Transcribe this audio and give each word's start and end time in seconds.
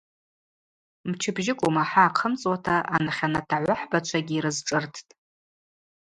Мчыбжьыкӏума 1.09 1.81
ахӏа 1.85 2.03
ахъымцӏуата 2.09 2.75
анахьанат 2.95 3.49
агӏвахӏбачвагьи 3.55 4.35
йрызшӏырттӏ. 4.37 4.99